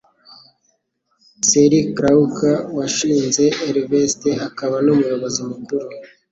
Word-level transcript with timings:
Sallie 1.49 1.85
Krawcheck, 1.95 2.63
washinze 2.77 3.45
Ellevest 3.67 4.21
akaba 4.47 4.77
n'umuyobozi 4.81 5.39
mukuru 5.49 5.87